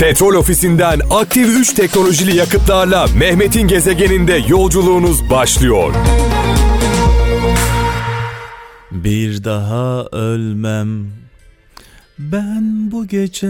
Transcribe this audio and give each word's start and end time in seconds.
Petrol 0.00 0.34
ofisinden 0.34 1.00
aktif 1.10 1.48
3 1.48 1.72
teknolojili 1.72 2.36
yakıtlarla 2.36 3.06
Mehmet'in 3.18 3.68
gezegeninde 3.68 4.42
yolculuğunuz 4.48 5.30
başlıyor. 5.30 5.94
Bir 8.90 9.44
daha 9.44 10.04
ölmem 10.12 11.10
ben 12.18 12.92
bu 12.92 13.06
gece 13.06 13.46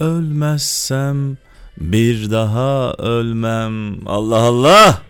ölmezsem 0.00 1.36
bir 1.76 2.30
daha 2.30 2.92
ölmem. 2.92 4.06
Allah 4.08 4.38
Allah. 4.38 5.02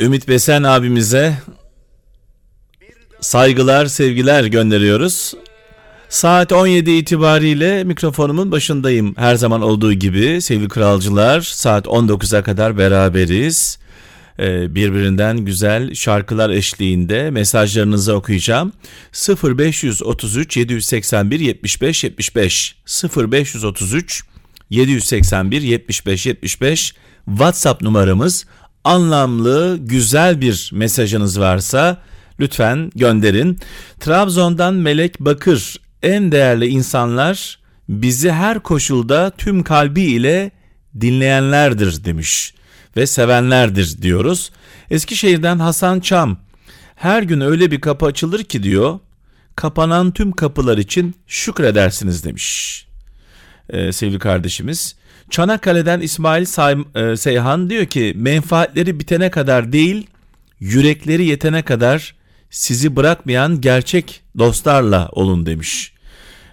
Ümit 0.00 0.28
Besen 0.28 0.62
abimize 0.62 1.38
saygılar, 3.20 3.86
sevgiler 3.86 4.44
gönderiyoruz. 4.44 5.34
Saat 6.08 6.52
17 6.52 6.90
itibariyle 6.90 7.84
mikrofonumun 7.84 8.52
başındayım. 8.52 9.14
Her 9.16 9.34
zaman 9.34 9.62
olduğu 9.62 9.92
gibi 9.92 10.42
sevgili 10.42 10.68
kralcılar 10.68 11.40
saat 11.40 11.86
19'a 11.86 12.42
kadar 12.42 12.78
beraberiz. 12.78 13.78
Ee, 14.38 14.74
birbirinden 14.74 15.38
güzel 15.38 15.94
şarkılar 15.94 16.50
eşliğinde 16.50 17.30
mesajlarınızı 17.30 18.14
okuyacağım. 18.14 18.72
0533 19.44 20.56
781 20.56 21.40
75 21.40 22.04
75 22.04 22.76
0533 23.16 24.24
781 24.70 25.62
75 25.62 26.26
75 26.26 26.94
WhatsApp 27.26 27.82
numaramız. 27.82 28.46
Anlamlı, 28.84 29.78
güzel 29.80 30.40
bir 30.40 30.70
mesajınız 30.72 31.40
varsa 31.40 32.02
lütfen 32.40 32.90
gönderin. 32.94 33.58
Trabzon'dan 34.00 34.74
Melek 34.74 35.20
Bakır 35.20 35.85
en 36.06 36.32
değerli 36.32 36.66
insanlar 36.66 37.58
bizi 37.88 38.32
her 38.32 38.60
koşulda 38.60 39.30
tüm 39.30 39.62
kalbi 39.62 40.02
ile 40.02 40.50
dinleyenlerdir 41.00 42.04
demiş 42.04 42.54
ve 42.96 43.06
sevenlerdir 43.06 44.02
diyoruz. 44.02 44.50
Eskişehir'den 44.90 45.58
Hasan 45.58 46.00
Çam 46.00 46.38
her 46.94 47.22
gün 47.22 47.40
öyle 47.40 47.70
bir 47.70 47.80
kapı 47.80 48.06
açılır 48.06 48.44
ki 48.44 48.62
diyor 48.62 48.98
kapanan 49.56 50.10
tüm 50.10 50.32
kapılar 50.32 50.78
için 50.78 51.14
şükredersiniz 51.26 52.24
demiş 52.24 52.86
ee, 53.70 53.92
sevgili 53.92 54.18
kardeşimiz. 54.18 54.96
Çanakkale'den 55.30 56.00
İsmail 56.00 56.44
Say 56.44 56.76
e, 56.94 57.16
Seyhan 57.16 57.70
diyor 57.70 57.86
ki 57.86 58.12
menfaatleri 58.16 59.00
bitene 59.00 59.30
kadar 59.30 59.72
değil 59.72 60.06
yürekleri 60.60 61.24
yetene 61.24 61.62
kadar 61.62 62.14
sizi 62.50 62.96
bırakmayan 62.96 63.60
gerçek 63.60 64.22
dostlarla 64.38 65.08
olun 65.12 65.46
demiş. 65.46 65.95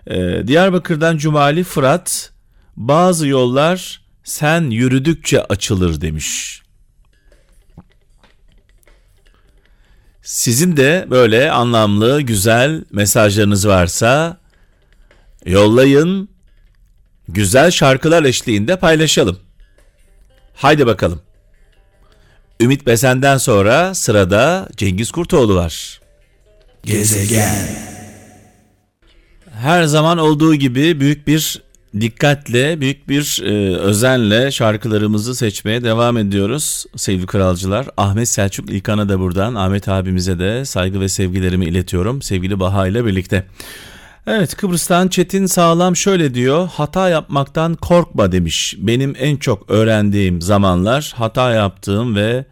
Ee, 0.08 0.48
Diyarbakır'dan 0.48 1.18
Cumali 1.18 1.64
Fırat 1.64 2.32
bazı 2.78 3.28
yollar 3.28 4.02
sen 4.24 4.70
yürüdükçe 4.70 5.44
açılır 5.44 6.02
demiş. 6.02 6.62
Sizin 10.22 10.78
de 10.78 11.08
böyle 11.10 11.52
anlamlı, 11.52 12.22
güzel 12.22 12.84
mesajlarınız 12.92 13.68
varsa 13.68 14.38
yollayın. 15.46 16.30
Güzel 17.28 17.72
şarkılar 17.72 18.24
eşliğinde 18.24 18.76
paylaşalım. 18.76 19.40
Haydi 20.56 20.88
bakalım. 20.88 21.22
Ümit 22.60 22.86
Besen'den 22.88 23.38
sonra 23.38 23.96
sırada 23.96 24.68
Cengiz 24.78 25.12
Kurtoğlu 25.12 25.56
var. 25.56 26.02
Gezegen. 26.84 27.93
Her 29.64 29.84
zaman 29.84 30.18
olduğu 30.18 30.56
gibi 30.56 31.00
büyük 31.00 31.28
bir 31.28 31.62
dikkatle, 32.00 32.82
büyük 32.82 33.10
bir 33.10 33.42
e, 33.46 33.78
özenle 33.78 34.52
şarkılarımızı 34.52 35.36
seçmeye 35.36 35.84
devam 35.84 36.18
ediyoruz 36.18 36.86
sevgili 36.96 37.26
kralcılar. 37.26 37.88
Ahmet 37.98 38.30
Selçuk 38.30 38.70
İlkan'a 38.70 39.10
da 39.10 39.20
buradan, 39.20 39.56
Ahmet 39.56 39.88
abimize 39.88 40.40
de 40.40 40.66
saygı 40.66 41.00
ve 41.00 41.10
sevgilerimi 41.10 41.66
iletiyorum 41.66 42.22
sevgili 42.22 42.60
Baha 42.60 42.88
ile 42.88 43.06
birlikte. 43.06 43.46
Evet 44.28 44.56
Kıbrıs'tan 44.56 45.08
Çetin 45.08 45.46
Sağlam 45.46 45.96
şöyle 45.96 46.34
diyor 46.34 46.70
hata 46.74 47.10
yapmaktan 47.10 47.76
korkma 47.76 48.32
demiş. 48.32 48.76
Benim 48.78 49.16
en 49.20 49.38
çok 49.38 49.70
öğrendiğim 49.70 50.42
zamanlar 50.42 51.14
hata 51.16 51.52
yaptığım 51.52 52.16
ve 52.16 52.46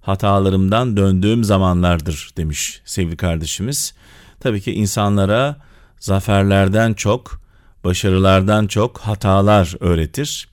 hatalarımdan 0.00 0.96
döndüğüm 0.96 1.44
zamanlardır 1.44 2.30
demiş 2.36 2.80
sevgili 2.84 3.16
kardeşimiz. 3.16 3.94
Tabii 4.40 4.60
ki 4.60 4.72
insanlara 4.72 5.56
zaferlerden 6.00 6.94
çok 6.94 7.40
başarılardan 7.84 8.66
çok 8.66 8.98
hatalar 8.98 9.74
öğretir. 9.80 10.48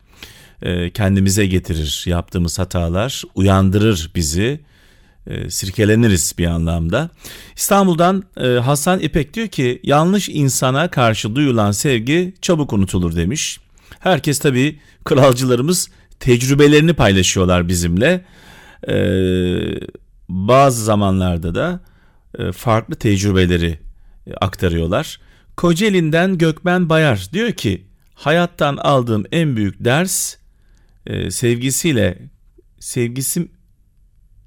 E, 0.61 0.89
kendimize 0.89 1.45
getirir 1.45 2.03
yaptığımız 2.07 2.59
hatalar, 2.59 3.23
uyandırır 3.35 4.11
bizi. 4.15 4.59
E, 5.27 5.49
sirkeleniriz 5.49 6.33
bir 6.37 6.45
anlamda. 6.45 7.09
İstanbul'dan 7.55 8.23
e, 8.37 8.47
Hasan 8.47 8.99
İpek 8.99 9.33
diyor 9.33 9.47
ki 9.47 9.79
yanlış 9.83 10.29
insana 10.29 10.87
karşı 10.87 11.35
duyulan 11.35 11.71
sevgi 11.71 12.33
çabuk 12.41 12.73
unutulur 12.73 13.15
demiş. 13.15 13.59
Herkes 13.99 14.39
tabii 14.39 14.79
kralcılarımız 15.03 15.89
tecrübelerini 16.19 16.93
paylaşıyorlar 16.93 17.67
bizimle. 17.67 18.25
E, 18.87 18.95
bazı 20.29 20.83
zamanlarda 20.83 21.55
da 21.55 21.79
e, 22.39 22.51
farklı 22.51 22.95
tecrübeleri 22.95 23.79
e, 24.27 24.33
aktarıyorlar. 24.33 25.19
Kocaeli'nden 25.57 26.37
Gökmen 26.37 26.89
Bayar 26.89 27.27
diyor 27.33 27.51
ki 27.51 27.87
hayattan 28.13 28.77
aldığım 28.77 29.23
en 29.31 29.55
büyük 29.55 29.85
ders 29.85 30.35
e, 31.05 31.31
sevgisiyle 31.31 32.29
sevgisi 32.79 33.47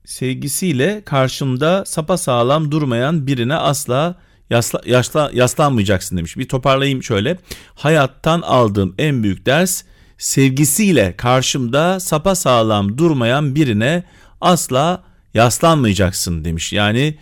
sevgisiyle 0.05 1.03
karşımda 1.05 1.85
sapa 1.87 2.17
sağlam 2.17 2.71
durmayan 2.71 3.27
birine 3.27 3.55
asla 3.55 4.17
yasla, 4.51 4.81
yaşla, 4.87 5.31
yaslanmayacaksın 5.35 6.17
demiş. 6.17 6.37
Bir 6.37 6.49
toparlayayım 6.49 7.03
şöyle. 7.03 7.39
Hayattan 7.75 8.43
aldığım 8.43 8.95
en 8.99 9.23
büyük 9.23 9.47
ders 9.47 9.83
sevgisiyle 10.19 11.15
karşımda 11.17 12.01
sapa 12.01 12.35
sağlam 12.35 12.99
durmayan 12.99 13.55
birine 13.55 14.05
asla 14.41 15.05
yaslanmayacaksın 15.35 16.45
demiş. 16.45 16.73
Yani 16.73 17.19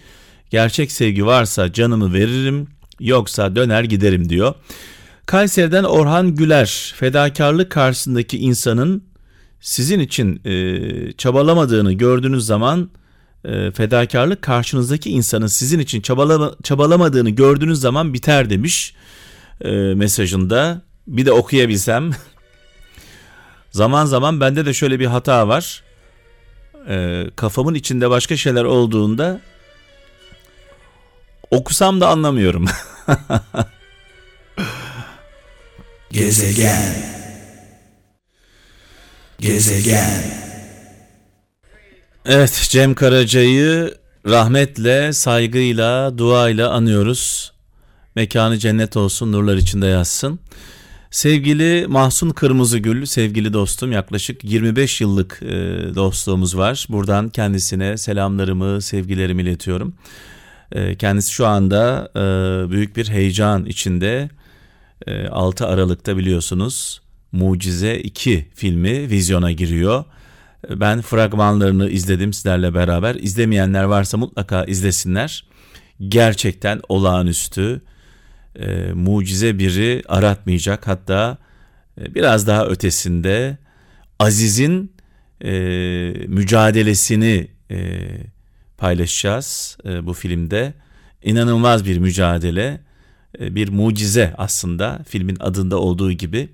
gerçek 0.50 0.92
sevgi 0.92 1.26
varsa 1.26 1.72
canımı 1.72 2.12
veririm, 2.12 2.68
yoksa 3.02 3.56
döner 3.56 3.84
giderim 3.84 4.28
diyor. 4.28 4.54
Kayseri'den 5.26 5.84
Orhan 5.84 6.34
Güler 6.34 6.94
fedakarlık 6.96 7.70
karşısındaki 7.70 8.38
insanın 8.38 9.04
sizin 9.60 10.00
için 10.00 10.40
e, 10.44 11.12
çabalamadığını 11.12 11.92
gördüğünüz 11.92 12.46
zaman 12.46 12.90
e, 13.44 13.70
fedakarlık 13.70 14.42
karşınızdaki 14.42 15.10
insanın 15.10 15.46
sizin 15.46 15.78
için 15.78 16.00
çabalama, 16.00 16.54
çabalamadığını 16.62 17.30
gördüğünüz 17.30 17.80
zaman 17.80 18.14
biter 18.14 18.50
demiş 18.50 18.94
e, 19.60 19.70
mesajında. 19.70 20.82
Bir 21.06 21.26
de 21.26 21.32
okuyabilsem. 21.32 22.10
zaman 23.70 24.04
zaman 24.04 24.40
bende 24.40 24.66
de 24.66 24.74
şöyle 24.74 25.00
bir 25.00 25.06
hata 25.06 25.48
var. 25.48 25.82
E, 26.88 27.26
kafamın 27.36 27.74
içinde 27.74 28.10
başka 28.10 28.36
şeyler 28.36 28.64
olduğunda 28.64 29.40
Okusam 31.52 32.00
da 32.00 32.08
anlamıyorum. 32.08 32.64
Gezegen. 36.10 36.94
Gezegen. 39.40 40.42
Evet 42.26 42.66
Cem 42.70 42.94
Karaca'yı 42.94 43.94
rahmetle, 44.26 45.12
saygıyla, 45.12 46.18
duayla 46.18 46.70
anıyoruz. 46.70 47.52
Mekanı 48.14 48.58
cennet 48.58 48.96
olsun, 48.96 49.32
nurlar 49.32 49.56
içinde 49.56 49.86
yazsın. 49.86 50.40
Sevgili 51.10 51.86
Mahsun 51.88 52.30
Kırmızıgül, 52.30 53.06
sevgili 53.06 53.52
dostum 53.52 53.92
yaklaşık 53.92 54.44
25 54.44 55.00
yıllık 55.00 55.42
e, 55.42 55.48
dostluğumuz 55.94 56.56
var. 56.56 56.86
Buradan 56.88 57.28
kendisine 57.28 57.98
selamlarımı, 57.98 58.82
sevgilerimi 58.82 59.42
iletiyorum. 59.42 59.94
Ee, 60.72 60.94
kendisi 60.94 61.32
şu 61.32 61.46
anda 61.46 62.10
e, 62.16 62.20
büyük 62.70 62.96
bir 62.96 63.08
heyecan 63.08 63.64
içinde. 63.64 64.28
6 65.30 65.64
e, 65.64 65.66
Aralık'ta 65.66 66.16
biliyorsunuz 66.16 67.02
Mucize 67.32 67.98
2 67.98 68.48
filmi 68.54 69.10
vizyona 69.10 69.52
giriyor. 69.52 70.04
Ben 70.70 71.00
fragmanlarını 71.00 71.90
izledim 71.90 72.32
sizlerle 72.32 72.74
beraber. 72.74 73.14
İzlemeyenler 73.14 73.84
varsa 73.84 74.18
mutlaka 74.18 74.64
izlesinler. 74.64 75.44
Gerçekten 76.08 76.80
olağanüstü, 76.88 77.80
e, 78.56 78.92
mucize 78.92 79.58
biri 79.58 80.02
aratmayacak. 80.08 80.88
Hatta 80.88 81.38
e, 82.00 82.14
biraz 82.14 82.46
daha 82.46 82.66
ötesinde 82.66 83.58
Aziz'in 84.18 84.92
mücadelesini 86.28 87.48
e, 87.70 88.08
paylaşacağız 88.82 89.78
e, 89.84 90.06
bu 90.06 90.12
filmde. 90.12 90.74
İnanılmaz 91.22 91.84
bir 91.84 91.98
mücadele. 91.98 92.80
e, 93.40 93.54
bir 93.54 93.68
mucize 93.68 94.34
aslında 94.38 95.04
filmin 95.08 95.36
adında 95.40 95.78
olduğu 95.78 96.12
gibi. 96.12 96.48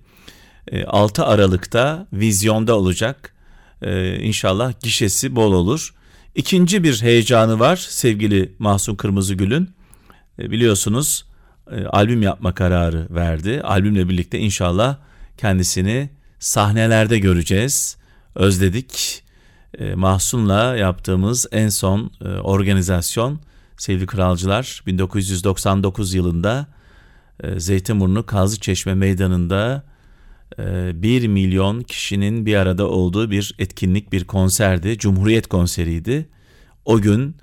6 0.86 1.24
Aralık'ta 1.24 2.06
vizyonda 2.12 2.76
olacak. 2.76 3.34
İnşallah 4.20 4.72
gişesi 4.82 5.36
bol 5.36 5.52
olur. 5.52 5.94
İkinci 6.34 6.82
bir 6.82 7.02
heyecanı 7.02 7.58
var 7.58 7.76
sevgili 7.76 8.52
Mahsun 8.58 8.94
Kırmızıgül'ün. 8.96 9.70
Biliyorsunuz 10.38 11.24
albüm 11.90 12.22
yapma 12.22 12.54
kararı 12.54 13.06
verdi. 13.10 13.60
Albümle 13.64 14.08
birlikte 14.08 14.38
inşallah 14.38 14.96
kendisini 15.38 16.10
sahnelerde 16.38 17.18
göreceğiz. 17.18 17.96
Özledik. 18.34 19.22
Mahsun'la 19.94 20.76
yaptığımız 20.76 21.46
en 21.52 21.68
son 21.68 22.10
organizasyon 22.42 23.40
sevgili 23.76 24.06
kralcılar 24.06 24.82
1999 24.86 26.14
yılında 26.14 26.66
e, 27.42 27.60
Zeytinburnu 27.60 28.26
Kazlıçeşme 28.26 28.94
Meydanı'nda 28.94 29.84
e, 30.58 31.02
1 31.02 31.28
milyon 31.28 31.82
kişinin 31.82 32.46
bir 32.46 32.56
arada 32.56 32.88
olduğu 32.88 33.30
bir 33.30 33.54
etkinlik, 33.58 34.12
bir 34.12 34.24
konserdi. 34.24 34.98
Cumhuriyet 34.98 35.46
konseriydi. 35.46 36.28
O 36.84 37.00
gün 37.00 37.36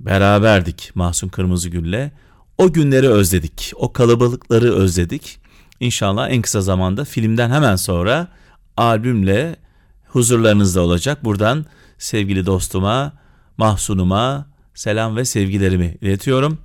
beraberdik 0.00 0.90
Mahsun 0.94 1.28
Kırmızıgül'le. 1.28 2.10
O 2.58 2.72
günleri 2.72 3.08
özledik, 3.08 3.72
o 3.76 3.92
kalabalıkları 3.92 4.72
özledik. 4.72 5.38
İnşallah 5.80 6.30
en 6.30 6.42
kısa 6.42 6.60
zamanda 6.60 7.04
filmden 7.04 7.50
hemen 7.50 7.76
sonra 7.76 8.28
albümle 8.76 9.56
huzurlarınızda 10.12 10.80
olacak. 10.80 11.24
Buradan 11.24 11.66
sevgili 11.98 12.46
dostuma, 12.46 13.12
Mahsun'uma, 13.56 14.46
selam 14.74 15.16
ve 15.16 15.24
sevgilerimi 15.24 15.96
iletiyorum. 16.00 16.58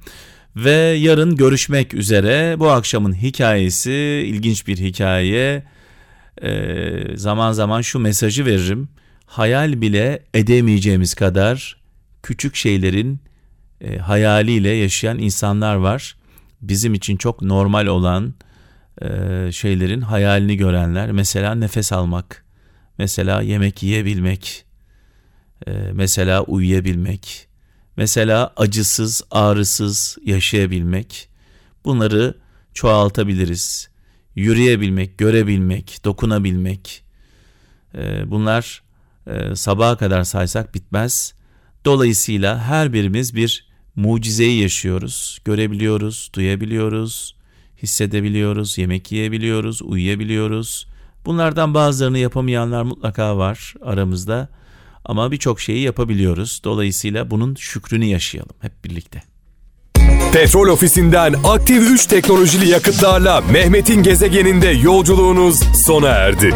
Ve 0.56 0.72
yarın 1.00 1.36
görüşmek 1.36 1.94
üzere. 1.94 2.56
Bu 2.60 2.70
akşamın 2.70 3.14
hikayesi 3.14 3.92
ilginç 4.28 4.68
bir 4.68 4.78
hikaye. 4.78 5.64
Ee, 6.42 7.04
zaman 7.16 7.52
zaman 7.52 7.82
şu 7.82 8.00
mesajı 8.00 8.46
veririm. 8.46 8.90
Hayal 9.26 9.82
bile 9.82 10.24
edemeyeceğimiz 10.34 11.14
kadar 11.14 11.78
küçük 12.24 12.56
şeylerin 12.56 13.20
e, 13.82 13.98
hayaliyle 13.98 14.70
yaşayan 14.70 15.20
insanlar 15.20 15.76
var. 15.76 16.16
Bizim 16.62 16.94
için 16.94 17.18
çok 17.18 17.42
normal 17.42 17.86
olan 17.86 18.34
e, 19.02 19.08
şeylerin 19.52 20.02
hayalini 20.02 20.58
görenler. 20.58 21.12
Mesela 21.12 21.56
nefes 21.56 21.92
almak, 21.94 22.46
mesela 22.98 23.42
yemek 23.42 23.84
yiyebilmek, 23.84 24.66
e, 25.68 25.72
mesela 25.94 26.44
uyuyabilmek, 26.44 27.48
Mesela 27.98 28.54
acısız, 28.58 29.24
ağrısız 29.32 30.18
yaşayabilmek. 30.26 31.30
Bunları 31.86 32.38
çoğaltabiliriz. 32.74 33.90
Yürüyebilmek, 34.36 35.18
görebilmek, 35.18 36.00
dokunabilmek. 36.06 37.04
Ee, 37.96 38.32
bunlar 38.32 38.84
e, 39.28 39.56
sabaha 39.56 39.98
kadar 39.98 40.24
saysak 40.24 40.76
bitmez. 40.76 41.34
Dolayısıyla 41.86 42.60
her 42.60 42.94
birimiz 42.94 43.36
bir 43.36 43.68
mucizeyi 43.96 44.62
yaşıyoruz. 44.62 45.40
Görebiliyoruz, 45.46 46.32
duyabiliyoruz, 46.36 47.36
hissedebiliyoruz, 47.84 48.78
yemek 48.78 49.12
yiyebiliyoruz, 49.12 49.82
uyuyabiliyoruz. 49.82 50.88
Bunlardan 51.28 51.74
bazılarını 51.74 52.18
yapamayanlar 52.18 52.84
mutlaka 52.84 53.38
var 53.38 53.74
aramızda. 53.86 54.50
Ama 55.06 55.32
birçok 55.32 55.62
şeyi 55.62 55.82
yapabiliyoruz. 55.82 56.62
Dolayısıyla 56.64 57.32
bunun 57.32 57.56
şükrünü 57.56 58.06
yaşayalım 58.06 58.56
hep 58.62 58.86
birlikte. 58.86 59.24
Petrol 60.34 60.68
ofisinden 60.68 61.36
aktif 61.44 61.92
3 61.92 62.06
teknolojili 62.06 62.70
yakıtlarla 62.70 63.42
Mehmet'in 63.52 64.04
gezegeninde 64.04 64.68
yolculuğunuz 64.68 65.60
sona 65.86 66.08
erdi. 66.08 66.54